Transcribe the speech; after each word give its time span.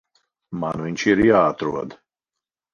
Man 0.63 0.85
viņš 0.85 1.05
ir 1.13 1.23
jāatrod. 1.27 1.97